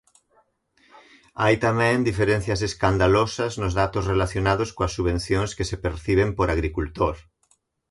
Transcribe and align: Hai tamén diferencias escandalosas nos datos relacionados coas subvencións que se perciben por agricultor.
Hai 1.41 1.55
tamén 1.65 2.05
diferencias 2.09 2.59
escandalosas 2.69 3.51
nos 3.61 3.73
datos 3.81 4.07
relacionados 4.11 4.69
coas 4.75 4.93
subvencións 4.97 5.51
que 5.57 5.67
se 5.69 5.77
perciben 5.85 6.29
por 6.37 6.47
agricultor. 6.49 7.15